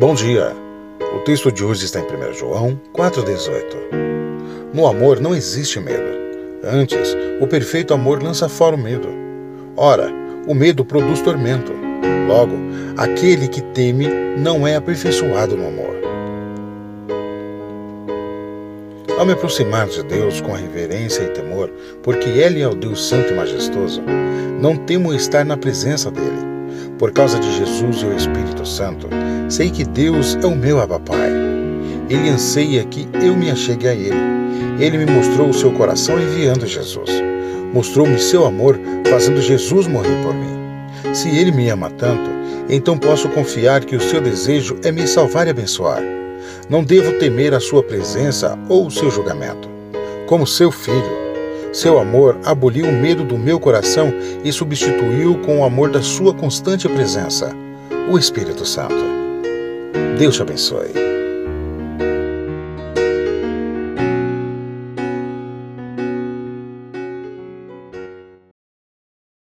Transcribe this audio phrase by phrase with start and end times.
[0.00, 0.56] Bom dia.
[1.14, 4.72] O texto de hoje está em 1 João 4,18.
[4.72, 6.18] No amor não existe medo.
[6.64, 9.08] Antes, o perfeito amor lança fora o medo.
[9.76, 10.10] Ora,
[10.46, 11.74] o medo produz tormento.
[12.26, 12.54] Logo,
[12.96, 14.08] aquele que teme
[14.38, 15.94] não é aperfeiçoado no amor.
[19.18, 21.70] Ao me aproximar de Deus com reverência e temor,
[22.02, 24.00] porque Ele é o Deus Santo e Majestoso,
[24.62, 26.48] não temo estar na presença dele.
[26.98, 28.29] Por causa de Jesus e o Espírito
[28.80, 29.08] Santo,
[29.50, 31.30] sei que Deus é o meu abapai.
[32.08, 34.16] Ele anseia que eu me achegue a Ele.
[34.78, 37.10] Ele me mostrou o seu coração enviando Jesus.
[37.74, 38.80] Mostrou-me seu amor,
[39.10, 40.56] fazendo Jesus morrer por mim.
[41.12, 42.30] Se Ele me ama tanto,
[42.70, 46.02] então posso confiar que o seu desejo é me salvar e abençoar.
[46.66, 49.68] Não devo temer a sua presença ou o seu julgamento.
[50.26, 51.18] Como seu filho,
[51.70, 54.10] seu amor aboliu o medo do meu coração
[54.42, 57.54] e substituiu com o amor da sua constante presença,
[58.08, 58.94] o Espírito Santo.
[60.18, 61.19] Deus te abençoe.